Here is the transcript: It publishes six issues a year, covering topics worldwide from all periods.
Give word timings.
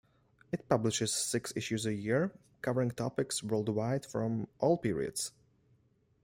It 0.51 0.67
publishes 0.67 1.13
six 1.13 1.53
issues 1.55 1.85
a 1.85 1.93
year, 1.93 2.31
covering 2.63 2.89
topics 2.89 3.43
worldwide 3.43 4.03
from 4.03 4.47
all 4.57 4.75
periods. 4.79 5.31